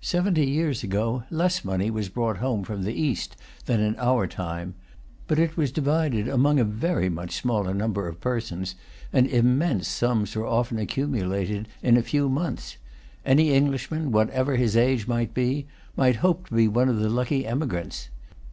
[0.00, 3.34] Seventy years ago, less money was brought home from the East
[3.66, 4.74] than in our time.
[5.26, 8.76] But it was divided among a very much smaller number of persons,
[9.12, 12.76] and immense sums were often accumulated in a few months.
[13.26, 17.44] Any Englishman, whatever his age might be, might hope to be one of the lucky
[17.44, 18.08] emigrants.